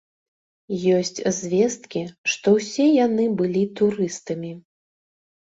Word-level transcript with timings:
Ёсць 0.99 1.19
звесткі, 1.39 2.01
што 2.33 2.47
ўсе 2.57 2.87
яны 3.05 3.29
былі 3.43 3.63
турыстамі. 3.83 4.51